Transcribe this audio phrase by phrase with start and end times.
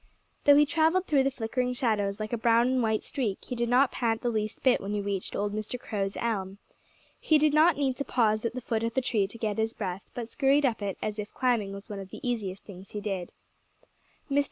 [0.45, 3.69] Though he travelled through the flickering shadows like a brown and white streak, he did
[3.69, 5.79] not pant the least bit when he reached old Mr.
[5.79, 6.57] Crow's elm.
[7.19, 9.75] He did not need to pause at the foot of the tree to get his
[9.75, 12.99] breath, but scurried up it as if climbing was one of the easiest things he
[12.99, 13.31] did.
[14.31, 14.39] Mr.